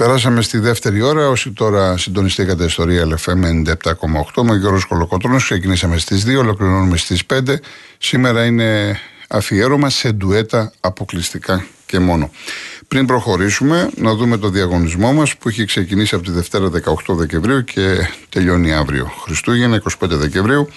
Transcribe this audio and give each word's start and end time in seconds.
Περάσαμε 0.00 0.42
στη 0.42 0.58
δεύτερη 0.58 1.02
ώρα. 1.02 1.28
Όσοι 1.28 1.50
τώρα 1.50 1.96
συντονιστήκατε 1.96 2.68
στο 2.68 2.84
Real 2.86 3.14
FM 3.24 3.64
97,8 4.34 4.42
με 4.42 4.50
ο 4.50 4.54
Γιώργος 4.54 4.84
Κολοκότρονο, 4.84 5.36
ξεκινήσαμε 5.36 5.98
στις 5.98 6.24
2, 6.26 6.38
ολοκληρώνουμε 6.38 6.96
στις 6.96 7.22
5. 7.26 7.40
Σήμερα 7.98 8.44
είναι 8.44 8.98
αφιέρωμα 9.28 9.90
σε 9.90 10.12
ντουέτα 10.12 10.72
αποκλειστικά 10.80 11.66
και 11.86 11.98
μόνο. 11.98 12.30
Πριν 12.88 13.06
προχωρήσουμε, 13.06 13.90
να 13.96 14.14
δούμε 14.14 14.36
το 14.36 14.48
διαγωνισμό 14.48 15.12
μας 15.12 15.36
που 15.36 15.48
έχει 15.48 15.64
ξεκινήσει 15.64 16.14
από 16.14 16.24
τη 16.24 16.30
Δευτέρα 16.30 16.70
18 17.06 17.14
Δεκεμβρίου 17.14 17.64
και 17.64 18.08
τελειώνει 18.28 18.72
αύριο. 18.72 19.12
Χριστούγεννα 19.24 19.82
25 20.00 20.08
Δεκεμβρίου. 20.08 20.68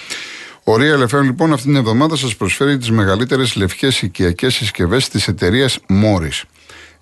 Ο 0.63 0.73
Real 0.73 1.07
FM 1.07 1.21
λοιπόν 1.21 1.53
αυτήν 1.53 1.69
την 1.69 1.79
εβδομάδα 1.79 2.15
σας 2.15 2.35
προσφέρει 2.35 2.77
τις 2.77 2.91
μεγαλύτερες 2.91 3.55
λευκές 3.55 4.01
οικιακές 4.01 4.53
συσκευές 4.53 5.09
της 5.09 5.27
εταιρείας 5.27 5.79
Morris 5.89 6.41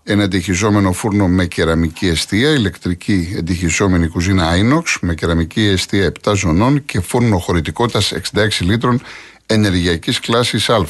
ένα 0.03 0.23
εντυχιζόμενο 0.23 0.91
φούρνο 0.91 1.27
με 1.27 1.45
κεραμική 1.45 2.07
αιστεία, 2.07 2.49
ηλεκτρική 2.49 3.33
εντυχιζόμενη 3.37 4.07
κουζίνα 4.07 4.49
Inox 4.53 4.83
με 5.01 5.15
κεραμική 5.15 5.61
αιστεία 5.61 6.11
7 6.23 6.33
ζωνών 6.35 6.85
και 6.85 7.01
φούρνο 7.01 7.37
χωρητικότητας 7.37 8.13
66 8.33 8.47
λίτρων 8.59 9.01
ενεργειακής 9.45 10.19
κλάσης 10.19 10.69
Α. 10.69 10.85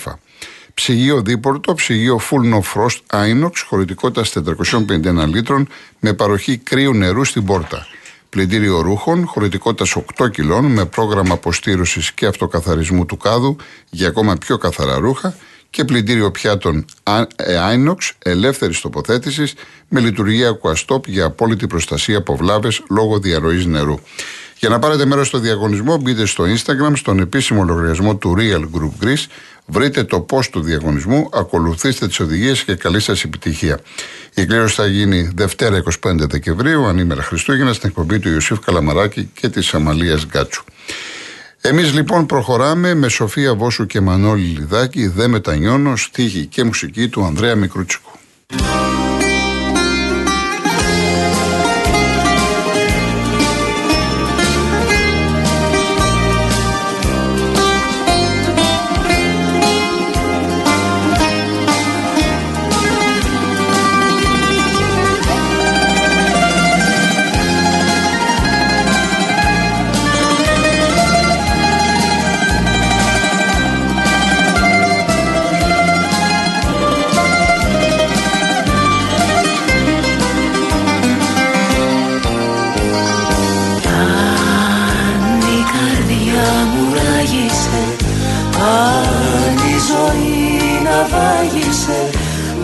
Ψυγείο 0.74 1.22
δίπορτο, 1.22 1.74
ψυγείο 1.74 2.20
Full 2.30 2.54
No 2.54 2.60
Frost 2.60 3.26
Inox 3.26 3.52
χωρητικότητας 3.66 4.34
451 4.34 5.28
λίτρων 5.28 5.68
με 6.00 6.14
παροχή 6.14 6.58
κρύου 6.58 6.94
νερού 6.94 7.24
στην 7.24 7.46
πόρτα. 7.46 7.88
Πλυντήριο 8.30 8.82
ρούχων, 8.82 9.26
χωρητικότητας 9.26 9.96
8 9.96 10.30
κιλών 10.32 10.66
με 10.66 10.86
πρόγραμμα 10.86 11.34
αποστήρωσης 11.34 12.12
και 12.12 12.26
αυτοκαθαρισμού 12.26 13.06
του 13.06 13.18
κάδου 13.18 13.56
για 13.90 14.08
ακόμα 14.08 14.36
πιο 14.36 14.58
καθαρά 14.58 14.96
ρούχα 14.96 15.36
και 15.72 15.86
πλυντήριο 15.86 16.32
πιάτων 16.32 16.86
ε, 17.36 17.58
Inox 17.74 18.12
ελεύθερης 18.20 18.82
τοποθέτησης 18.82 19.54
με 19.88 20.00
λειτουργία 20.00 20.60
Aquastop 20.60 21.08
για 21.08 21.26
απόλυτη 21.26 21.68
προστασία 21.68 22.18
από 22.18 22.36
βλάβες 22.36 22.84
λόγω 22.90 23.20
διαρροής 23.20 23.66
νερού. 23.66 24.00
Για 24.60 24.70
να 24.70 24.80
πάρετε 24.80 25.06
μέρος 25.06 25.28
στο 25.28 25.38
διαγωνισμό, 25.40 25.98
μπείτε 25.98 26.26
στο 26.26 26.44
Instagram, 26.44 26.92
στον 26.94 27.20
επίσημο 27.20 27.64
λογαριασμό 27.64 28.16
του 28.16 28.36
Real 28.38 28.60
Group 28.60 29.06
Greece, 29.06 29.26
βρείτε 29.66 30.04
το 30.04 30.20
πώ 30.20 30.40
του 30.52 30.62
διαγωνισμού, 30.62 31.30
ακολουθήστε 31.34 32.08
τις 32.08 32.20
οδηγίες 32.20 32.64
και 32.64 32.76
καλή 32.76 33.00
σας 33.00 33.24
επιτυχία. 33.24 33.80
Η 34.34 34.42
εκκλήρωση 34.42 34.76
θα 34.76 34.86
γίνει 34.86 35.32
Δευτέρα 35.36 35.84
25 36.04 36.16
Δεκεμβρίου, 36.18 36.86
ανήμερα 36.86 37.24
Χριστούγεννα, 37.24 37.74
στην 37.74 37.90
εκπομπή 37.90 38.20
του 38.20 38.30
Ιωσήφ 38.30 38.60
Καλαμαράκη 38.60 39.30
και 39.34 39.50
της 39.50 39.74
Αμαλίας 39.74 40.26
Γκάτσου. 40.26 40.64
Εμείς 41.64 41.94
λοιπόν 41.94 42.26
προχωράμε 42.26 42.94
με 42.94 43.08
Σοφία 43.08 43.56
Βόσου 43.56 43.86
και 43.86 44.02
Μανώλη 44.02 44.44
Λιδάκη, 44.44 45.08
«Δε 45.08 45.28
μετανιώνω», 45.28 45.96
στίχη 45.96 46.46
και 46.46 46.64
μουσική 46.64 47.08
του 47.10 47.24
Ανδρέα 47.24 47.56
Μικρούτσικου. 47.56 48.12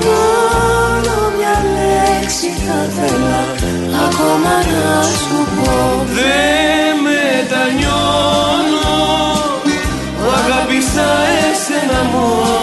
Μόνο 0.06 1.14
μια 1.38 1.56
λέξη 1.76 2.50
θα 2.66 2.80
θέλα 2.96 3.42
ακόμα 4.06 4.56
να 4.72 5.04
σου 5.04 5.38
πω. 5.56 5.74
Δεν 6.18 6.94
μετανιώνω 7.08 8.88
αγάπησα 10.38 11.10
εσένα 11.50 12.02
μόνο. 12.12 12.57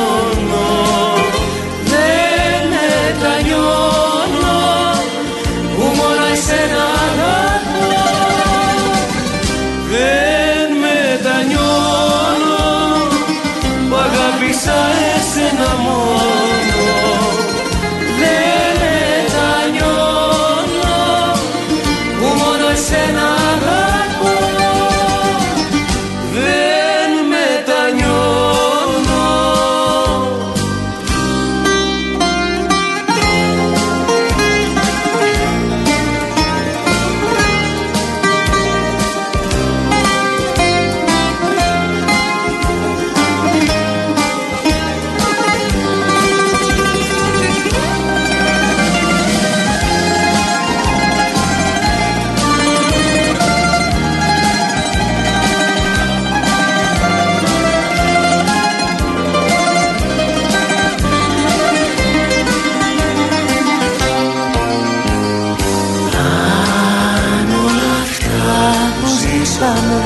σκορπίσαμε 69.55 70.03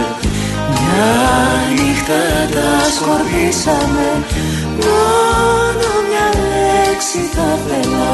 Μια 0.70 1.14
νύχτα 1.76 2.22
τα 2.54 2.90
σκορπίσαμε. 2.96 4.08
Μόνο 4.84 5.88
μια 6.08 6.28
λέξη 6.42 7.20
θα 7.34 7.48
θέλα 7.66 8.10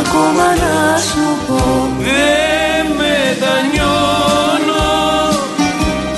Ακόμα 0.00 0.46
να 0.62 0.98
σου 0.98 1.26
πω. 1.46 1.60
Δεν 1.98 2.86
μετανιώνω. 3.00 4.86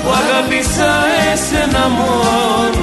Που 0.02 0.08
αγάπησα 0.20 0.92
εσένα 1.32 1.88
μόνο. 1.88 2.79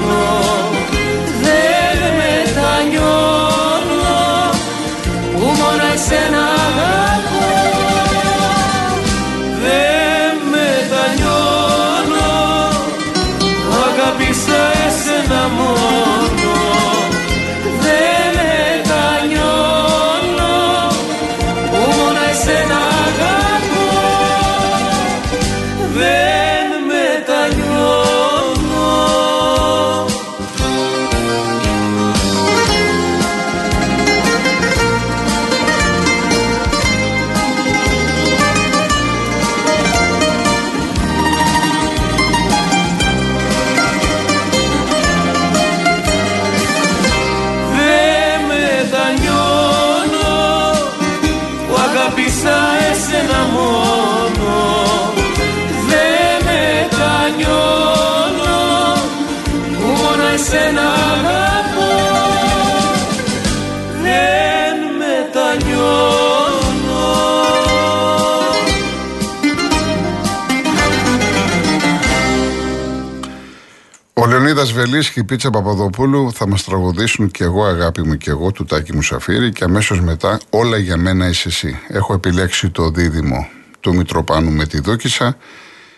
Βελής 74.74 75.10
και 75.10 75.20
η 75.20 75.24
Πίτσα 75.24 75.50
Παπαδοπούλου 75.50 76.34
θα 76.34 76.48
μας 76.48 76.64
τραγουδήσουν 76.64 77.32
και 77.32 77.44
εγώ, 77.44 77.66
αγάπη 77.66 78.04
μου 78.04 78.18
και 78.18 78.30
εγώ, 78.30 78.52
του 78.52 78.66
Τάκη 78.66 78.96
Μουσαφίρη. 78.96 79.52
Και 79.52 79.64
αμέσως 79.64 80.02
μετά, 80.02 80.40
όλα 80.50 80.78
για 80.78 80.98
μένα 80.98 81.28
είσαι 81.28 81.48
εσύ. 81.48 81.80
Έχω 81.88 82.14
επιλέξει 82.14 82.70
το 82.70 82.90
δίδυμο 82.90 83.48
του 83.80 83.96
Μητροπάνου 83.96 84.52
με 84.52 84.66
τη 84.66 84.80
Δόκησα. 84.80 85.38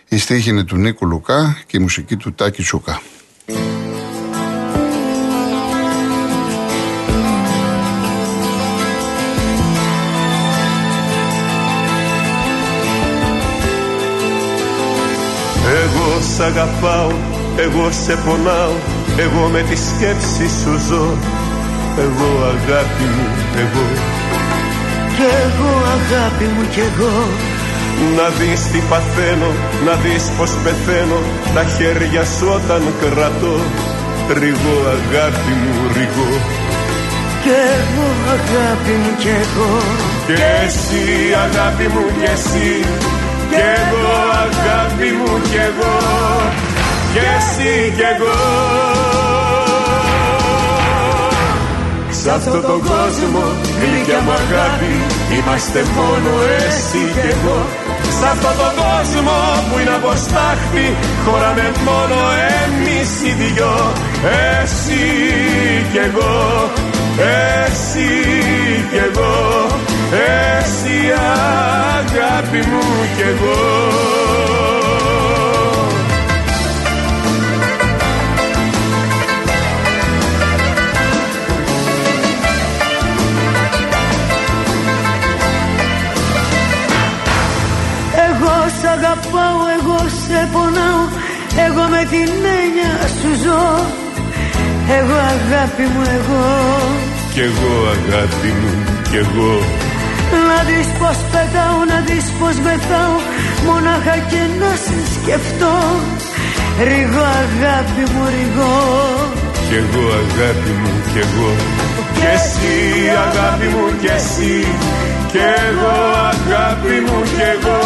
Η 0.09 0.17
στίχη 0.17 0.49
είναι 0.49 0.63
του 0.63 0.77
Νίκου 0.77 1.07
Λουκά 1.07 1.57
και 1.65 1.77
η 1.77 1.79
μουσική 1.79 2.15
του 2.15 2.33
Τάκη 2.33 2.61
Τσούκα. 2.61 3.01
Εγώ 15.83 16.21
σ' 16.35 16.39
αγαπάω, 16.39 17.11
εγώ 17.63 17.85
σε 18.03 18.15
πονάω 18.25 18.75
Εγώ 19.25 19.47
με 19.53 19.61
τη 19.69 19.75
σκέψη 19.87 20.47
σου 20.59 20.73
ζω. 20.87 21.05
Εγώ 22.05 22.29
αγάπη 22.53 23.05
μου, 23.15 23.27
εγώ. 23.63 23.85
Κι 25.15 25.27
εγώ 25.43 25.71
αγάπη 25.97 26.45
μου 26.53 26.63
κι 26.73 26.83
εγώ. 26.89 27.15
Να 28.17 28.27
δεις 28.37 28.61
τι 28.71 28.79
παθαίνω, 28.89 29.51
να 29.85 29.93
δεις 30.03 30.23
πως 30.37 30.51
πεθαίνω. 30.63 31.19
Τα 31.55 31.63
χέρια 31.75 32.23
σου 32.35 32.47
όταν 32.57 32.83
κρατώ. 33.01 33.55
Ριγώ 34.39 34.77
αγάπη 34.95 35.53
μου, 35.61 35.75
ριγώ. 35.95 36.29
Κι 37.43 37.55
εγώ 37.75 38.07
αγάπη 38.35 38.93
μου 39.01 39.11
κι 39.21 39.33
εγώ. 39.43 39.71
Και 40.27 40.37
εσύ 40.65 41.03
αγάπη 41.45 41.85
μου 41.93 42.03
κι 42.17 42.27
εσύ. 42.35 42.71
Κι 43.51 43.61
εγώ 43.77 44.07
αγάπη 44.43 45.09
μου 45.19 45.31
κι 45.49 45.59
εγώ 45.69 45.95
και 47.13 47.23
εσύ 47.37 47.93
κι 47.95 48.05
εγώ. 48.13 48.37
Σ' 52.21 52.27
αυτόν 52.27 52.61
τον 52.61 52.81
κόσμο 52.91 53.43
γλυκιά 53.81 54.19
μου 54.25 54.31
αγάπη 54.31 54.93
Είμαστε 55.35 55.79
μόνο 55.95 56.31
εσύ 56.57 57.01
κι 57.15 57.27
εγώ. 57.33 57.57
Σ' 58.17 58.25
αυτόν 58.31 58.55
τον 58.61 58.71
κόσμο 58.81 59.37
που 59.67 59.79
είναι 59.79 59.95
αποστάχτη 60.01 60.85
Χωράμε 61.25 61.71
μόνο 61.87 62.19
εμείς 62.61 63.11
οι 63.25 63.31
δυο. 63.39 63.75
Εσύ 64.61 65.05
κι 65.91 66.01
εγώ 66.07 66.37
Εσύ 67.65 68.09
κι 68.91 68.99
εγώ. 69.07 69.35
Εσύ 70.59 70.97
αγάπη 71.97 72.57
μου 72.69 72.83
κι 73.15 73.21
εγώ 73.21 73.29
Εγώ 73.31 73.88
την 92.11 92.31
έννοια 92.59 92.93
σου 93.17 93.31
ζω. 93.43 93.63
Εγώ 94.97 95.17
αγάπη 95.35 95.85
μου 95.93 96.03
εγώ. 96.17 96.45
Κι 97.33 97.41
εγώ 97.49 97.73
αγάπη 97.95 98.51
μου 98.59 98.73
κι 99.09 99.17
εγώ. 99.23 99.53
Να 100.49 100.59
δεις 100.69 100.87
πως 100.99 101.17
πετάω, 101.31 101.79
να 101.91 101.99
δεις 102.07 102.25
πως 102.39 102.55
μεθάω 102.65 103.15
Μονάχα 103.65 104.17
και 104.31 104.41
να 104.59 104.71
σε 104.83 104.97
σκεφτώ 105.13 105.75
Ρίγω 106.87 107.23
αγάπη 107.43 108.03
μου 108.13 108.23
ρίγω 108.33 108.75
Κι 109.67 109.75
εγώ 109.81 110.03
αγάπη 110.21 110.71
μου 110.81 110.93
κι 111.11 111.19
εγώ. 111.25 111.51
Κι 112.15 112.25
εσύ 112.35 112.77
αγάπη 113.25 113.67
μου 113.75 113.85
κι 114.01 114.11
εσύ. 114.17 114.57
Κι 115.31 115.41
εγώ 115.67 115.95
αγάπη 116.31 116.95
μου 117.05 117.19
κι 117.35 117.45
εγώ. 117.53 117.81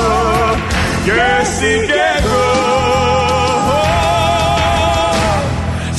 Κι 1.03 1.11
εσύ 1.39 1.71
κι 1.89 1.99
εγώ 2.17 3.32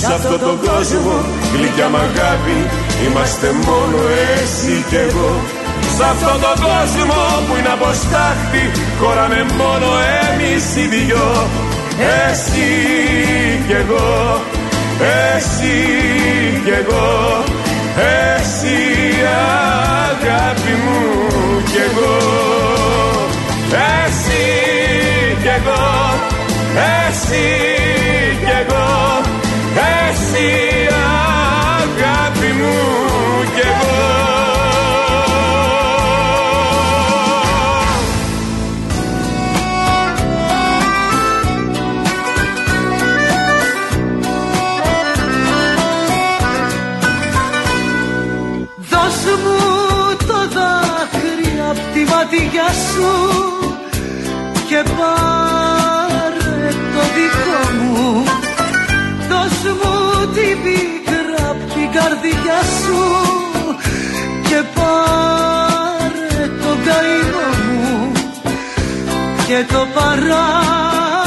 Σ' 0.06 0.12
αυτόν 0.16 0.38
τον 0.46 0.56
κόσμο. 0.68 1.16
Γλυκιά 1.54 1.88
μ' 1.92 2.00
αγάπη 2.06 2.58
Είμαστε 3.04 3.48
μόνο 3.66 3.98
εσύ 4.32 4.84
κι 4.88 4.98
εγώ. 5.06 5.30
Σ' 5.96 6.04
αυτόν 6.10 6.38
τον 6.44 6.56
κόσμο 6.66 7.20
που 7.46 7.52
είναι 7.58 7.72
αποστάχτη 7.78 8.64
Χωράμε 9.00 9.40
μόνο 9.60 9.88
εμείς 10.22 10.64
οι 10.76 10.86
δυο. 10.92 11.28
Εσύ 12.22 12.70
κι 13.66 13.76
εγώ 13.82 14.40
Εσύ 15.36 15.76
κι 16.64 16.74
εγώ. 16.80 17.08
Εσύ 17.96 18.80
αγάπη 20.10 20.74
μου 20.84 21.00
κι 21.70 21.80
εγώ. 21.88 22.16
Εσύ 23.70 24.42
κι 25.42 25.48
εγώ 25.48 25.93
Και 69.46 69.64
το 69.72 69.86
παράπονο 69.94 71.18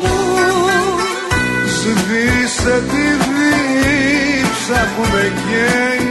μου. 0.00 0.18
Σβήσε 1.66 2.76
τη 2.90 3.06
δίψα 3.26 4.80
που 4.96 5.02
με 5.12 5.24
καίει 5.46 6.08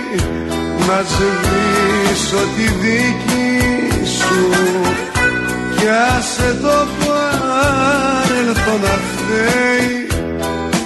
Να 0.88 1.00
σβήσω 1.10 2.42
τη 2.56 2.64
δική 2.64 3.58
σου. 4.06 4.44
Κι 5.76 5.88
άσε 6.18 6.50
το 6.62 6.78
παρελθόν 7.00 8.80
να 8.82 8.96
φταίει 9.10 9.94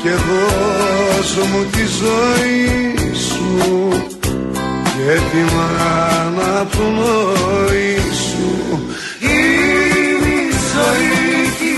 Και 0.04 0.10
δώσ' 0.10 1.38
μου 1.51 1.62
τη 1.72 1.84
ζωή 1.86 2.72
σου. 3.28 3.42
Και 4.96 5.13
τη 5.32 5.42
μάνα 5.56 6.54
πνοή 6.72 7.98
σου 8.12 8.48
Είναι 8.48 8.60
η 8.60 8.62
ζωή 10.84 11.50
και 11.60 11.66
οι 11.66 11.75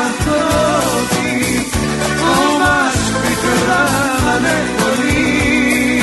άνθρωποι 0.00 1.30
που 2.18 2.32
μας 2.60 2.96
πικράνανε 3.22 4.56
πολύ 4.78 6.02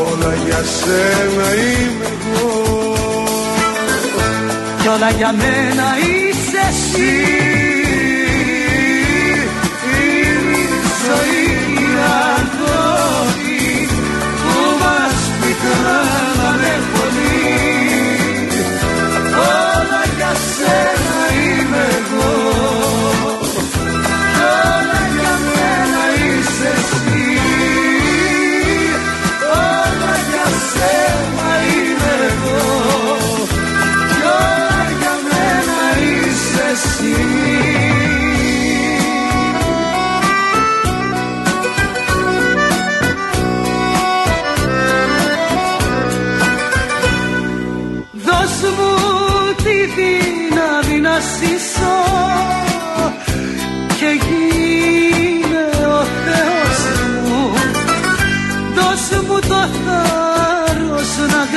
Όλα 0.00 0.34
για 0.46 0.62
σένα 0.78 1.46
είμαι 1.54 2.08
εγώ 2.14 2.64
κι 4.82 4.88
όλα 4.88 5.10
για 5.10 5.32
μένα 5.32 5.86
είσαι 5.98 6.60
εσύ 6.68 7.63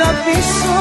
αγαπήσω 0.08 0.80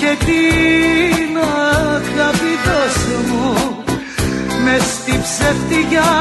και 0.00 0.24
την 0.24 1.36
αγάπη 1.36 2.54
τόσο 2.64 3.16
μου. 3.28 3.84
Μες 4.64 4.82
στη 4.82 5.20
ψευτιά 5.22 6.12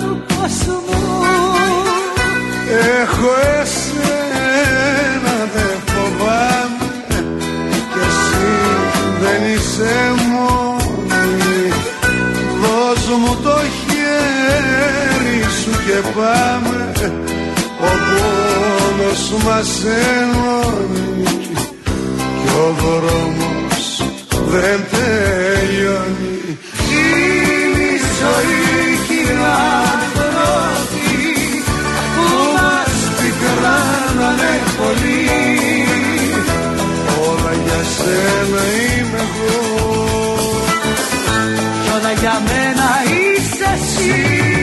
του 0.00 0.22
κόσμου. 0.28 0.84
Έχω 3.00 3.30
εσένα 3.60 5.36
δεν 5.54 5.76
φοβάμαι. 5.86 6.88
Και 7.92 8.00
εσύ 8.08 8.48
δεν 9.20 9.52
είσαι 9.54 9.94
μόνη. 10.30 11.72
Δώσ' 12.60 13.18
μου 13.18 13.36
το 13.42 13.58
χέρι 13.78 15.42
σου 15.42 15.70
και 15.86 16.08
πάμε. 16.18 16.65
ο 16.65 16.65
πόνος 19.16 19.44
μας 19.44 19.84
ενώνει 19.84 21.22
κι 22.42 22.52
ο 22.56 22.74
δρόμος 22.78 24.04
δεν 24.48 24.80
τελειώνει. 24.90 26.58
Είναι 26.90 27.84
η 27.84 28.00
ζωή 28.18 28.98
κι 29.06 29.14
οι 29.14 29.36
άνθρωποι 29.92 31.20
που 32.14 32.26
μας 32.54 32.94
πικράνανε 33.16 34.54
πολύ. 34.78 35.24
Όλα 37.28 37.52
για 37.64 37.80
σένα 37.96 38.62
είμαι 38.76 39.20
εγώ. 39.26 39.76
Κι 41.84 41.90
όλα 41.96 42.12
για 42.20 42.42
μένα 42.48 42.88
είσαι 43.10 43.70
εσύ 43.74 44.55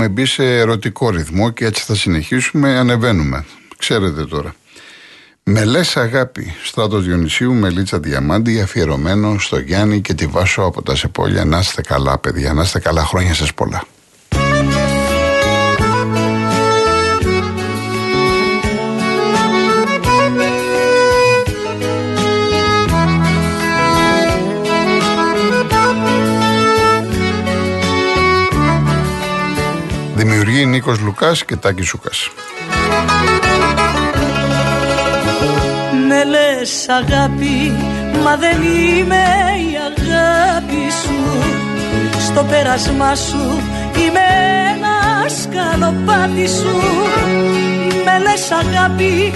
Έχουμε 0.00 0.14
μπει 0.14 0.26
σε 0.26 0.58
ερωτικό 0.58 1.10
ρυθμό 1.10 1.50
και 1.50 1.64
έτσι 1.64 1.84
θα 1.84 1.94
συνεχίσουμε, 1.94 2.78
ανεβαίνουμε. 2.78 3.44
Ξέρετε 3.78 4.24
τώρα. 4.24 4.54
Με 5.42 5.64
λες 5.64 5.96
αγάπη, 5.96 6.54
Στράτο 6.64 6.98
Διονυσίου, 6.98 7.54
Μελίτσα 7.54 7.98
Διαμάντη, 7.98 8.60
αφιερωμένο 8.60 9.38
στο 9.38 9.58
Γιάννη 9.58 10.00
και 10.00 10.14
τη 10.14 10.26
Βάσο 10.26 10.62
από 10.62 10.82
τα 10.82 10.96
Σεπόλια. 10.96 11.44
Να 11.44 11.58
είστε 11.58 11.82
καλά, 11.82 12.18
παιδιά, 12.18 12.52
να 12.52 12.62
είστε 12.62 12.78
καλά, 12.78 13.04
χρόνια 13.04 13.34
σας 13.34 13.54
πολλά. 13.54 13.84
Νίκος 30.80 31.00
Λουκάς 31.00 31.44
και 31.44 31.56
Τάκης 31.56 31.86
Σούκας. 31.86 32.30
Με 36.08 36.24
λες 36.24 36.88
αγάπη, 36.88 37.72
μα 38.22 38.36
δεν 38.36 38.62
είμαι 38.62 39.24
η 39.70 39.72
αγάπη 39.90 40.90
σου. 41.02 41.18
Στο 42.26 42.44
πέρασμά 42.44 43.14
σου 43.14 43.62
είμαι 43.96 44.26
ένας 44.74 45.40
σκαλοπάτι 45.42 46.48
σου. 46.48 46.76
Με 48.04 48.18
λες 48.18 48.50
αγάπη, 48.50 49.32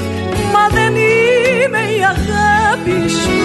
μα 0.53 0.69
δεν 0.73 0.95
είμαι 0.95 1.83
η 1.99 2.01
αγάπη 2.15 3.09
σου. 3.09 3.39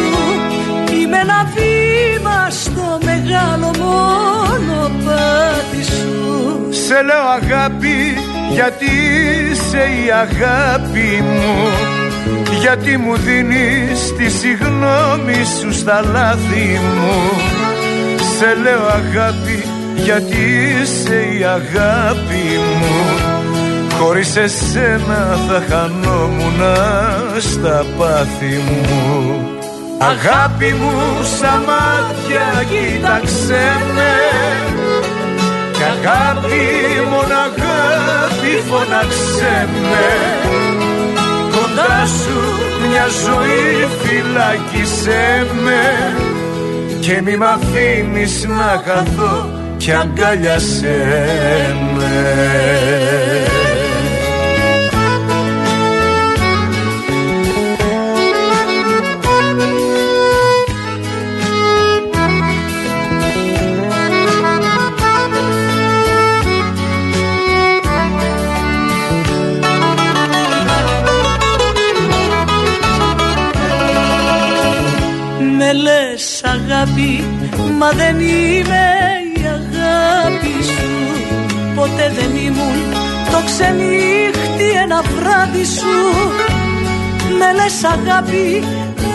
Είμαι 0.93 1.17
ένα 1.17 1.51
βήμα 1.55 2.49
στο 2.49 2.99
μεγάλο 3.05 3.71
μονοπάτι 3.79 5.83
σου 5.83 6.48
Σε 6.89 7.01
λέω 7.01 7.27
αγάπη 7.41 8.17
γιατί 8.51 8.85
είσαι 9.51 9.77
η 9.77 10.11
αγάπη 10.11 11.23
μου; 11.23 11.67
Γιατί 12.59 12.97
μου 12.97 13.15
δίνεις 13.15 14.15
τη 14.17 14.29
συγνώμη 14.29 15.43
σου 15.59 15.73
στα 15.73 16.01
λάθη 16.11 16.79
μου; 16.95 17.31
Σε 18.37 18.55
λέω 18.61 18.85
αγάπη 18.87 19.63
γιατί 19.95 20.37
είσαι 20.81 21.37
η 21.39 21.43
αγάπη 21.43 22.45
μου; 22.79 22.95
Χωρίς 23.99 24.35
εσένα 24.35 25.37
θα 25.47 25.63
χανόμουν 25.69 26.61
στα 27.39 27.85
πάθη 27.97 28.61
μου 28.65 29.49
Αγάπη 29.97 30.73
μου 30.73 31.23
στα 31.37 31.63
μάτια 31.67 32.63
κοίταξε 32.69 33.61
με 33.95 34.78
Κι 35.79 35.85
αγάπη 35.85 36.63
μόνο 37.09 37.33
αγάπη 37.47 38.63
φωνάξε 38.69 39.67
με. 39.89 40.07
Κοντά 41.51 42.05
σου 42.05 42.39
μια 42.89 43.07
ζωή 43.25 43.87
φυλάκισέ 44.01 45.47
με. 45.63 46.13
Και 46.99 47.21
μη 47.21 47.37
μ' 47.37 47.43
αφήνεις 47.43 48.45
να 48.47 48.83
χαθώ 48.85 49.49
κι 49.77 49.91
αγκάλιασέ 49.91 51.05
με 51.95 52.09
Με 53.45 53.58
ένα 84.99 85.09
βράδυ 85.15 85.63
σου. 85.63 85.97
Με 87.37 87.53
λες 87.55 87.83
αγάπη, 87.83 88.63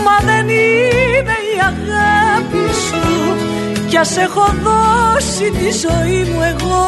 μα 0.04 0.16
δεν 0.26 0.48
είμαι 0.48 1.36
η 1.52 1.56
αγάπη 1.72 2.66
σου. 2.86 3.04
Κι 3.88 3.96
ας 3.96 4.16
έχω 4.16 4.54
δώσει 4.62 5.50
τη 5.50 5.70
ζωή 5.86 6.24
μου 6.24 6.40
εγώ 6.42 6.84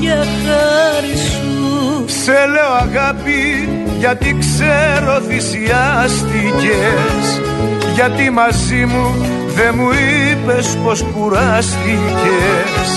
για 0.00 0.16
χάρη 0.16 1.16
σου. 1.16 2.04
Σε 2.06 2.46
λέω 2.52 2.72
αγάπη 2.72 3.68
γιατί 3.98 4.36
ξέρω 4.40 5.20
θυσιάστηκες. 5.28 7.26
Γιατί 7.94 8.30
μαζί 8.30 8.84
μου 8.84 9.14
δεν 9.54 9.74
μου 9.76 9.88
είπες 9.90 10.78
πως 10.84 11.04
κουράστηκες. 11.14 12.88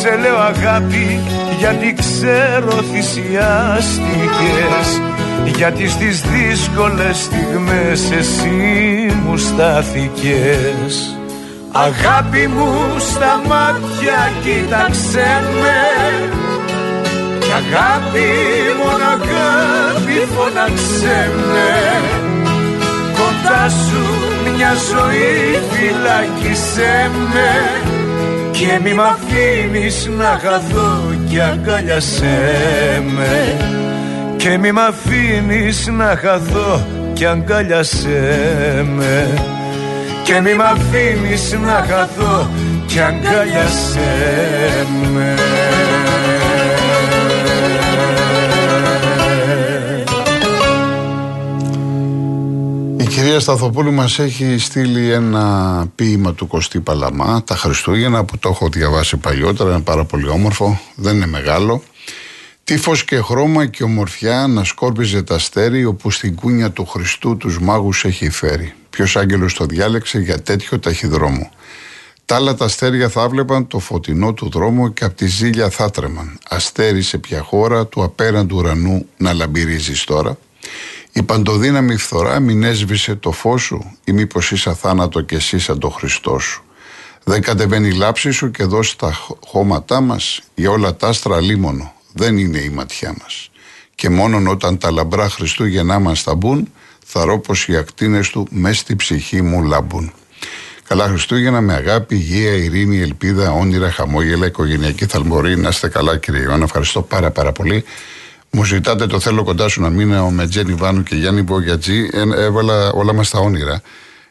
Σε 0.00 0.16
λέω 0.20 0.38
αγάπη 0.38 1.20
γιατί 1.58 1.94
ξέρω 1.94 2.82
θυσιάστηκες. 2.92 5.00
Γιατί 5.56 5.88
στις 5.88 6.20
δύσκολες 6.20 7.16
στιγμές 7.16 8.10
εσύ 8.10 9.12
μου 9.24 9.36
στάθηκες. 9.36 11.16
Αγάπη 11.72 12.46
μου 12.46 12.74
στα 12.98 13.40
μάτια 13.48 14.32
κοίταξε 14.42 15.42
με. 15.60 15.80
Κι 17.38 17.52
αγάπη, 17.52 18.28
μόνο 18.84 19.04
αγάπη 19.04 20.26
φωνάξε 20.34 21.30
με. 21.52 22.00
Κοντά 23.12 23.68
σου 23.68 24.37
μια 24.58 24.74
ζωή 24.74 25.58
φυλάκισέ 25.70 27.10
με. 27.32 27.80
Και 28.50 28.80
μη 28.82 28.94
μ' 28.94 29.00
αφήνεις 29.00 30.08
να 30.18 30.38
χαθώ 30.42 31.02
κι 31.28 31.40
αγκάλιασέ 31.40 33.02
με. 33.16 33.56
Και 34.36 34.58
μη 34.58 34.72
μ' 34.72 34.78
αφήνεις 34.78 35.86
να 35.86 36.18
χαθώ 36.22 36.86
κι 37.12 37.26
αγκάλιασέ 37.26 38.86
με. 38.96 39.28
Και 40.22 40.40
μη 40.40 40.54
μ' 40.54 40.62
αφήνεις 40.62 41.58
να 41.64 41.84
χαθώ 41.88 42.50
και 42.86 43.00
αγκαλιάσέ 43.00 44.86
με 45.12 45.34
κυρία 53.18 53.40
Σταθοπούλου 53.40 53.92
μας 53.92 54.18
έχει 54.18 54.58
στείλει 54.58 55.10
ένα 55.10 55.86
ποίημα 55.94 56.34
του 56.34 56.46
Κωστή 56.46 56.80
Παλαμά 56.80 57.42
τα 57.44 57.56
Χριστούγεννα 57.56 58.24
που 58.24 58.38
το 58.38 58.48
έχω 58.48 58.68
διαβάσει 58.68 59.16
παλιότερα, 59.16 59.70
είναι 59.70 59.80
πάρα 59.80 60.04
πολύ 60.04 60.28
όμορφο, 60.28 60.80
δεν 60.94 61.16
είναι 61.16 61.26
μεγάλο 61.26 61.82
Τύφος 62.64 63.04
και 63.04 63.20
χρώμα 63.20 63.66
και 63.66 63.82
ομορφιά 63.82 64.46
να 64.46 64.64
σκόρπιζε 64.64 65.22
τα 65.22 65.34
αστέρι 65.34 65.84
όπου 65.84 66.10
στην 66.10 66.34
κούνια 66.34 66.70
του 66.70 66.86
Χριστού 66.86 67.36
τους 67.36 67.60
μάγους 67.60 68.04
έχει 68.04 68.30
φέρει. 68.30 68.74
Ποιος 68.90 69.16
άγγελος 69.16 69.54
το 69.54 69.64
διάλεξε 69.64 70.18
για 70.18 70.42
τέτοιο 70.42 70.78
ταχυδρόμο. 70.78 71.50
Τα 72.24 72.34
άλλα 72.34 72.54
τα 72.54 72.64
αστέρια 72.64 73.08
θα 73.08 73.28
βλέπαν 73.28 73.66
το 73.66 73.78
φωτεινό 73.78 74.32
του 74.32 74.48
δρόμο 74.48 74.88
και 74.88 75.04
από 75.04 75.14
τη 75.14 75.26
ζήλια 75.26 75.70
θα 75.70 75.90
τρέμαν. 75.90 76.38
Αστέρι 76.48 77.02
σε 77.02 77.18
ποια 77.18 77.40
χώρα 77.40 77.86
του 77.86 78.02
απέραντου 78.02 78.56
ουρανού 78.56 79.06
να 79.16 79.32
λαμπυρίζεις 79.32 80.04
τώρα. 80.04 80.38
Η 81.18 81.22
παντοδύναμη 81.22 81.96
φθορά 81.96 82.40
μην 82.40 82.62
έσβησε 82.62 83.14
το 83.14 83.32
φως 83.32 83.62
σου 83.62 83.96
ή 84.04 84.12
μήπως 84.12 84.50
είσαι 84.50 84.74
θάνατο 84.74 85.20
και 85.20 85.36
εσύ 85.36 85.58
σαν 85.58 85.78
το 85.78 85.88
Χριστό 85.88 86.38
σου. 86.38 86.62
Δεν 87.24 87.42
κατεβαίνει 87.42 87.88
η 87.88 87.92
λάψη 87.92 88.30
σου 88.30 88.50
και 88.50 88.64
δώσει 88.64 88.98
τα 88.98 89.18
χώματά 89.46 90.00
μας 90.00 90.40
για 90.54 90.70
όλα 90.70 90.96
τα 90.96 91.08
άστρα 91.08 91.40
λίμωνο 91.40 91.92
δεν 92.12 92.38
είναι 92.38 92.58
η 92.58 92.68
ματιά 92.68 93.14
μας. 93.22 93.50
Και 93.94 94.08
μόνον 94.08 94.46
όταν 94.46 94.78
τα 94.78 94.90
λαμπρά 94.90 95.28
Χριστούγεννά 95.28 95.98
μας 95.98 96.22
θα 96.22 96.34
μπουν, 96.34 96.72
θα 97.06 97.24
ρω 97.24 97.38
πως 97.38 97.68
οι 97.68 97.76
ακτίνες 97.76 98.30
του 98.30 98.46
μες 98.50 98.78
στη 98.78 98.96
ψυχή 98.96 99.42
μου 99.42 99.62
λαμπούν. 99.62 100.12
Καλά 100.88 101.08
Χριστούγεννα 101.08 101.60
με 101.60 101.74
αγάπη, 101.74 102.14
υγεία, 102.14 102.52
ειρήνη, 102.52 103.00
ελπίδα, 103.00 103.52
όνειρα, 103.52 103.90
χαμόγελα, 103.90 104.46
οικογενειακή 104.46 105.06
θαλμορή. 105.06 105.56
Να 105.56 105.68
είστε 105.68 105.88
καλά 105.88 106.16
κύριε 106.16 106.42
Ιωάννα, 106.42 106.64
ευχαριστώ 106.64 107.02
πάρα 107.02 107.30
πάρα 107.30 107.52
πολύ. 107.52 107.84
Μου 108.50 108.64
ζητάτε 108.64 109.06
το 109.06 109.20
θέλω 109.20 109.44
κοντά 109.44 109.68
σου 109.68 109.80
να 109.80 109.90
μείνω 109.90 110.30
με 110.30 110.46
Τζένι 110.46 110.74
Βάνου 110.74 111.02
και 111.02 111.14
Γιάννη 111.14 111.42
Μπογιατζή. 111.42 112.10
Έβαλα 112.36 112.90
όλα 112.90 113.12
μας 113.12 113.30
τα 113.30 113.38
όνειρα. 113.38 113.82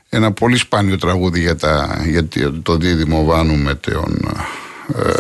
Ένα 0.10 0.32
πολύ 0.32 0.58
σπάνιο 0.58 0.98
τραγούδι 0.98 1.40
για, 1.40 1.56
τα, 1.56 2.02
για 2.06 2.28
το 2.64 2.76
δίδυμο 2.78 3.24
Βάνου 3.24 3.56
με 3.56 3.76
τον, 3.76 4.38
ε, 4.96 5.12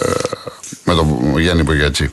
με 0.83 0.93
τον 0.93 1.39
Γιάννη 1.39 1.63
Μπογιατζή. 1.63 2.11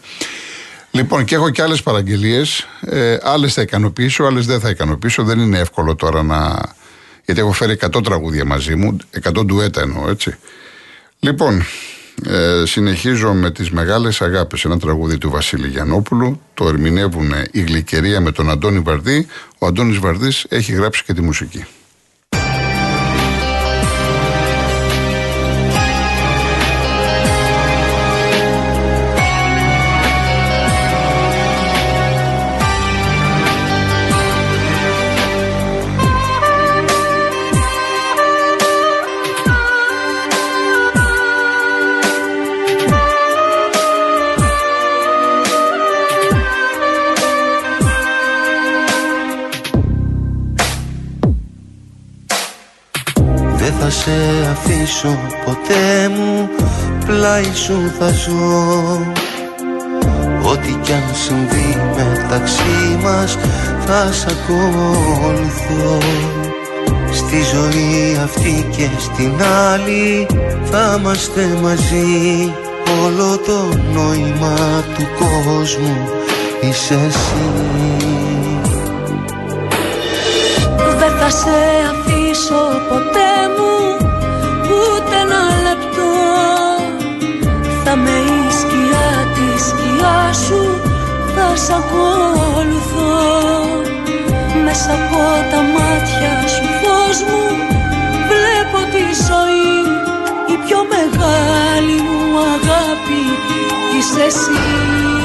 Λοιπόν, 0.91 1.25
και 1.25 1.35
έχω 1.35 1.51
και 1.51 1.63
άλλες 1.63 1.83
παραγγελίες. 1.83 2.67
Ε, 2.81 3.17
άλλες 3.23 3.55
θα 3.55 3.63
ικανοποιήσω, 3.63 4.25
άλλες 4.25 4.47
δεν 4.47 4.61
θα 4.61 4.71
ικανοποιήσω. 4.71 5.25
Δεν 5.25 5.39
είναι 5.39 5.59
εύκολο 5.59 5.95
τώρα 5.95 6.23
να. 6.23 6.61
Γιατί 7.25 7.41
έχω 7.41 7.53
φέρει 7.53 7.79
100 7.81 8.03
τραγούδια 8.05 8.45
μαζί 8.45 8.75
μου, 8.75 8.97
100 9.23 9.45
ντουέτα 9.45 9.81
εννοώ, 9.81 10.11
έτσι. 10.11 10.37
Λοιπόν, 11.21 11.65
ε, 12.27 12.63
συνεχίζω 12.67 13.33
με 13.33 13.51
τις 13.51 13.71
μεγάλες 13.71 14.21
αγάπες 14.21 14.65
ένα 14.65 14.79
τραγούδι 14.79 15.19
του 15.19 15.31
Βασίλη 15.31 15.69
Γιαννόπουλου. 15.69 16.41
Το 16.55 16.69
ερμηνεύουν 16.69 17.33
η 17.51 17.61
Γλυκερία 17.61 18.21
με 18.21 18.33
τον 18.33 18.51
Αντώνη 18.51 18.79
Βαρδί. 18.79 19.27
Ο 19.59 19.67
Αντώνης 19.67 19.99
Βαρδής 19.99 20.47
έχει 20.49 20.73
γράψει 20.73 21.05
και 21.05 21.13
τη 21.13 21.21
μουσική 21.21 21.65
σε 54.95 55.07
αφήσω 55.07 55.19
ποτέ 55.45 56.09
μου 56.09 56.49
πλάι 57.07 57.55
σου 57.55 57.93
θα 57.99 58.11
ζω. 58.11 59.15
Ό,τι 60.51 60.73
κι 60.83 60.93
αν 60.93 61.03
συμβεί 61.13 61.77
μεταξύ 61.97 62.99
μας 63.03 63.39
θα 63.87 64.13
σ' 64.13 64.27
ακολουθώ. 64.27 65.99
Στη 67.13 67.37
ζωή 67.55 68.19
αυτή 68.25 68.69
και 68.77 68.89
στην 68.99 69.33
άλλη 69.73 70.27
θα 70.65 70.97
είμαστε 70.99 71.59
μαζί. 71.63 72.53
Όλο 73.05 73.39
το 73.39 73.79
νόημα 73.93 74.85
του 74.97 75.07
κόσμου 75.19 76.09
είσαι 76.61 76.99
εσύ. 77.07 77.45
Δεν 80.99 81.13
θα 81.19 81.31
σε 81.31 81.57
αφήσω 81.91 82.65
ποτέ 82.89 83.35
ούτε 83.59 84.14
ένα 85.21 85.43
λεπτό 85.67 86.13
Θα 87.85 87.97
με 87.97 88.17
η 88.37 88.51
σκιά 88.61 89.11
τη 89.35 89.49
σκιά 89.69 90.33
σου 90.45 90.63
θα 91.35 91.57
σ' 91.57 91.71
ακολουθώ. 91.71 93.15
Μέσα 94.65 94.93
από 94.93 95.23
τα 95.51 95.61
μάτια 95.75 96.49
σου 96.55 96.65
φως 96.81 97.19
μου 97.29 97.43
Βλέπω 98.31 98.79
τη 98.95 99.05
ζωή. 99.29 99.75
Η 100.53 100.57
πιο 100.67 100.79
μεγάλη 100.95 101.99
μου 102.09 102.39
αγάπη 102.55 103.23
είσαι 103.97 104.23
εσύ 104.25 105.24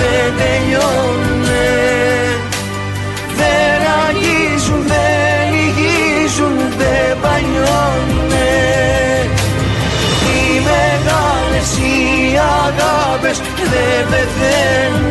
δεν 0.00 0.28
τελειώνουνε 0.40 1.68
Δεν 3.40 3.80
αγγίζουν, 4.04 4.82
δεν 4.92 5.42
λυγίζουν, 5.52 6.56
δεν 6.80 7.16
παλιώνουνε 7.22 8.50
Οι 10.30 10.60
μεγάλες 10.68 11.68
οι 11.78 12.38
αγάπες 12.66 13.38
δεν 13.72 14.06
πεθαίνουνε 14.10 15.05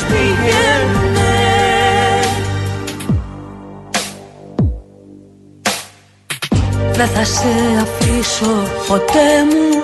μας 0.00 0.12
πηγαίνουνε 0.12 1.28
Δεν 6.92 7.08
θα 7.08 7.24
σε 7.24 7.48
αφήσω 7.82 8.70
ποτέ 8.88 9.30
μου 9.50 9.82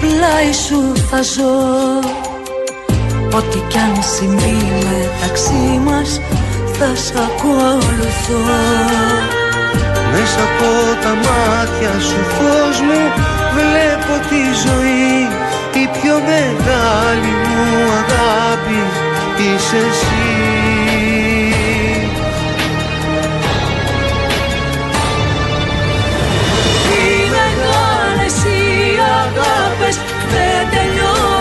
πλάι 0.00 0.52
σου 0.52 0.92
θα 1.10 1.22
ζω. 1.22 1.54
Ό,τι 3.36 3.58
κι 3.68 3.78
αν 3.78 4.02
συμβεί 4.16 4.56
μεταξύ 4.90 5.80
μας 5.84 6.20
θα 6.78 6.88
σ' 6.94 7.12
ακολουθώ. 7.26 8.42
Μέσα 10.12 10.42
από 10.48 10.70
τα 11.02 11.14
μάτια 11.14 12.00
σου 12.00 12.20
φως 12.34 12.80
μου 12.80 13.00
βλέπω 13.54 14.28
τη 14.28 14.42
ζωή. 14.66 15.28
Η 15.82 15.88
πιο 16.00 16.14
μεγάλη 16.14 17.32
μου 17.46 17.90
αγάπη 18.02 19.11
είσαι 19.42 19.76
εσύ. 19.76 20.22
Δεν 30.32 30.68
τελειώνουνε 30.70 31.31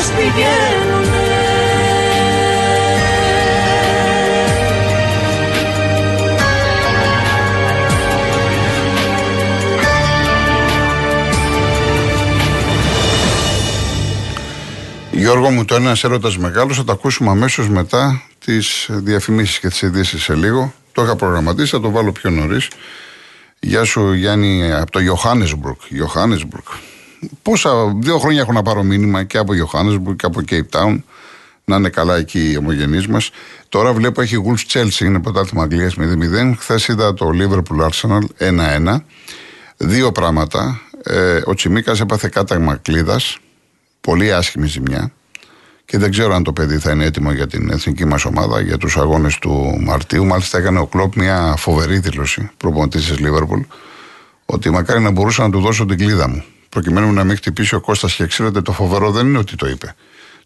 μας 0.00 0.12
πηγαίνουνε 0.12 1.18
Γιώργο 15.10 15.50
μου, 15.50 15.64
το 15.64 15.74
ένας 15.74 16.04
έρωτας 16.04 16.38
μεγάλος 16.38 16.76
θα 16.76 16.84
το 16.84 16.92
ακούσουμε 16.92 17.30
αμέσως 17.30 17.68
μετά 17.68 18.22
τις 18.44 18.86
διαφημίσεις 18.90 19.58
και 19.58 19.68
τις 19.68 19.82
ειδήσεις 19.82 20.22
σε 20.22 20.34
λίγο. 20.34 20.72
Το 20.92 21.02
είχα 21.02 21.16
προγραμματίσει, 21.16 21.70
θα 21.70 21.80
το 21.80 21.90
βάλω 21.90 22.12
πιο 22.12 22.30
νωρίς. 22.30 22.68
Γεια 23.60 23.84
σου 23.84 24.12
Γιάννη 24.12 24.72
από 24.72 24.90
το 24.90 25.00
Johannesburg. 25.00 25.76
Johannesburg. 26.02 26.89
Πόσα, 27.42 27.94
δύο 27.96 28.18
χρόνια 28.18 28.40
έχω 28.40 28.52
να 28.52 28.62
πάρω 28.62 28.82
μήνυμα 28.82 29.24
και 29.24 29.38
από 29.38 29.52
Johannesburg 29.52 30.16
και 30.16 30.26
από 30.26 30.40
Cape 30.50 30.68
Town. 30.70 31.02
Να 31.64 31.76
είναι 31.76 31.88
καλά 31.88 32.16
εκεί 32.16 32.50
οι 32.50 32.56
ομογενείς 32.56 33.06
μας. 33.06 33.30
Τώρα 33.68 33.92
βλέπω 33.92 34.20
έχει 34.20 34.36
Wolves 34.46 34.72
Chelsea, 34.72 35.00
είναι 35.00 35.20
πρωτάθλημα 35.20 35.62
Αγγλίας 35.62 35.94
0-0. 35.98 36.54
Χθες 36.58 36.88
είδα 36.88 37.14
το 37.14 37.30
Liverpool 37.34 37.88
Arsenal 37.88 38.22
1-1. 38.38 39.04
Δύο 39.76 40.12
πράγματα. 40.12 40.80
Ε, 41.02 41.40
ο 41.44 41.54
Τσιμίκας 41.54 42.00
έπαθε 42.00 42.28
κάταγμα 42.28 42.76
κλίδας. 42.76 43.38
Πολύ 44.00 44.32
άσχημη 44.32 44.66
ζημιά. 44.66 45.12
Και 45.84 45.98
δεν 45.98 46.10
ξέρω 46.10 46.34
αν 46.34 46.42
το 46.42 46.52
παιδί 46.52 46.78
θα 46.78 46.90
είναι 46.90 47.04
έτοιμο 47.04 47.32
για 47.32 47.46
την 47.46 47.70
εθνική 47.70 48.04
μας 48.04 48.24
ομάδα 48.24 48.60
για 48.60 48.78
τους 48.78 48.96
αγώνες 48.96 49.38
του 49.38 49.80
Μαρτίου. 49.80 50.26
Μάλιστα 50.26 50.58
έκανε 50.58 50.78
ο 50.78 50.86
Κλοπ 50.86 51.16
μια 51.16 51.54
φοβερή 51.56 51.98
δήλωση 51.98 52.50
προπονητής 52.56 53.06
της 53.06 53.18
Λίβερπουλ 53.18 53.60
ότι 54.46 54.70
μακάρι 54.70 55.00
να 55.00 55.10
μπορούσα 55.10 55.42
να 55.42 55.50
του 55.50 55.60
δώσω 55.60 55.86
την 55.86 55.98
κλίδα 55.98 56.28
μου. 56.28 56.44
Προκειμένου 56.70 57.12
να 57.12 57.24
μην 57.24 57.36
χτυπήσει 57.36 57.74
ο 57.74 57.80
Κώστας 57.80 58.14
και 58.14 58.26
ξέρετε, 58.26 58.60
το 58.60 58.72
φοβερό 58.72 59.10
δεν 59.10 59.26
είναι 59.26 59.38
ότι 59.38 59.56
το 59.56 59.68
είπε. 59.68 59.94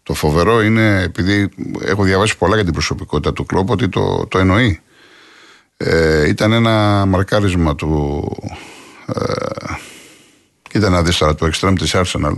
Το 0.03 0.13
φοβερό 0.13 0.61
είναι, 0.61 1.01
επειδή 1.01 1.49
έχω 1.81 2.03
διαβάσει 2.03 2.37
πολλά 2.37 2.55
για 2.55 2.63
την 2.63 2.73
προσωπικότητα 2.73 3.33
του 3.33 3.45
Κλοπ, 3.45 3.69
ότι 3.69 3.89
το, 3.89 4.27
το 4.27 4.39
εννοεί. 4.39 4.81
Ε, 5.77 6.27
ήταν 6.27 6.51
ένα 6.51 7.05
μαρκάρισμα 7.05 7.75
του. 7.75 8.23
Ε, 9.05 9.23
κοίτα 10.69 10.89
να 10.89 11.03
δει 11.03 11.17
τώρα, 11.17 11.35
του 11.35 11.49
extreme 11.53 11.73
της 11.77 11.95
Arsenal 11.95 12.37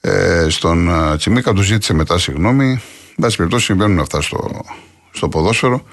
ε, 0.00 0.46
στον 0.48 0.88
ε, 0.88 1.16
Τσιμίκα 1.16 1.52
τους 1.52 1.66
ζήτησε 1.66 1.94
μετά 1.94 2.18
συγγνώμη. 2.18 2.70
Εν 3.08 3.16
πάση 3.20 3.36
περιπτώσει 3.36 3.64
συμβαίνουν 3.64 3.98
αυτά 3.98 4.20
στο, 4.20 4.64
στο 5.10 5.28
ποδόσφαιρο. 5.28 5.84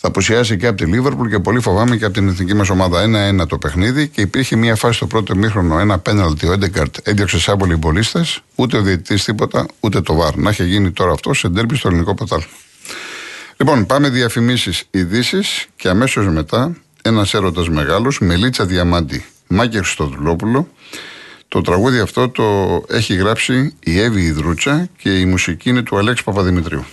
Θα 0.00 0.08
αποσιάσει 0.08 0.56
και 0.56 0.66
από 0.66 0.76
τη 0.76 0.84
Λίβερπουλ 0.84 1.28
και 1.28 1.38
πολύ 1.38 1.60
φοβάμαι 1.60 1.96
και 1.96 2.04
από 2.04 2.14
την 2.14 2.28
εθνική 2.28 2.54
μας 2.54 2.70
ομάδα. 2.70 3.00
Ένα-ένα 3.02 3.46
το 3.46 3.58
παιχνίδι 3.58 4.08
και 4.08 4.20
υπήρχε 4.20 4.56
μια 4.56 4.76
φάση 4.76 4.96
στο 4.96 5.06
πρώτο 5.06 5.36
μήχρονο, 5.36 5.78
ένα 5.78 5.98
πέναλτι. 5.98 6.46
Ο 6.46 6.52
Έντεγκαρτ 6.52 6.96
έδιωξε 7.02 7.40
σαν 7.40 7.56
πολυμπολίστε, 7.56 8.24
ούτε 8.54 8.76
ο 8.76 8.82
διαιτητής 8.82 9.24
τίποτα, 9.24 9.66
ούτε 9.80 10.00
το 10.00 10.14
βαρ. 10.14 10.36
Να 10.36 10.50
είχε 10.50 10.64
γίνει 10.64 10.90
τώρα 10.90 11.12
αυτό 11.12 11.34
σε 11.34 11.48
ντέρμπι 11.48 11.76
στο 11.76 11.88
ελληνικό 11.88 12.14
πρωτάθλημα. 12.14 12.52
Λοιπόν, 13.56 13.86
πάμε 13.86 14.08
διαφημίσεις, 14.08 14.84
ειδήσεις 14.90 15.66
και 15.76 15.88
αμέσως 15.88 16.26
μετά 16.26 16.76
ένας 17.02 17.34
έρωτας 17.34 17.68
μεγάλος, 17.68 18.18
Μελίτσα 18.20 18.66
Διαμάντη, 18.66 19.24
Μάκη 19.46 19.76
Χριστοδουλόπουλο, 19.76 20.68
το 21.48 21.60
τραγούδι 21.60 21.98
αυτό 21.98 22.28
το 22.28 22.44
έχει 22.88 23.14
γράψει 23.14 23.74
η 23.80 24.00
Εύη 24.00 24.22
Ιδρούτσα 24.22 24.88
και 24.96 25.18
η 25.18 25.24
μουσική 25.24 25.68
είναι 25.68 25.82
του 25.82 25.98
Αλέξη 25.98 26.24
Παπαδημητρίου. 26.24 26.84